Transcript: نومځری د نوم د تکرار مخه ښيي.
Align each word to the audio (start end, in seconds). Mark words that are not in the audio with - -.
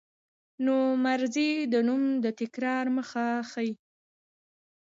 نومځری 0.65 1.51
د 1.73 1.75
نوم 1.87 2.03
د 2.23 2.25
تکرار 2.39 2.85
مخه 2.97 3.25
ښيي. 3.49 3.71